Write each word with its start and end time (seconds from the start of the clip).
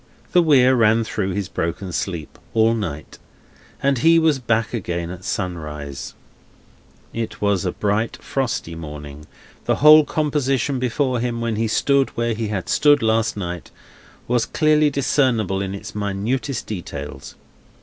The 0.31 0.41
Weir 0.41 0.73
ran 0.73 1.03
through 1.03 1.33
his 1.33 1.47
broken 1.47 1.91
sleep, 1.91 2.39
all 2.55 2.73
night, 2.73 3.19
and 3.83 3.99
he 3.99 4.17
was 4.17 4.39
back 4.39 4.73
again 4.73 5.11
at 5.11 5.23
sunrise. 5.23 6.15
It 7.13 7.39
was 7.39 7.65
a 7.65 7.71
bright 7.71 8.17
frosty 8.19 8.73
morning. 8.73 9.27
The 9.65 9.75
whole 9.75 10.03
composition 10.03 10.79
before 10.79 11.19
him, 11.19 11.39
when 11.39 11.55
he 11.55 11.67
stood 11.67 12.09
where 12.17 12.33
he 12.33 12.47
had 12.47 12.67
stood 12.67 13.03
last 13.03 13.37
night, 13.37 13.69
was 14.27 14.47
clearly 14.47 14.89
discernible 14.89 15.61
in 15.61 15.75
its 15.75 15.93
minutest 15.93 16.65
details. 16.65 17.35